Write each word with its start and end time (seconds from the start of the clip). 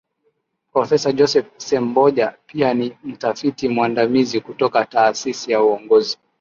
Profesa 0.73 1.11
Joseph 1.13 1.47
Semboja 1.57 2.35
pia 2.45 2.73
ni 2.73 2.97
Mtafiti 3.03 3.69
Mwandamizi 3.69 4.41
kutoka 4.41 4.85
taasisi 4.85 5.51
ya 5.51 5.63
Uongozi 5.63 6.17